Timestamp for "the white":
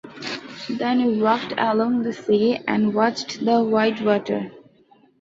3.45-4.01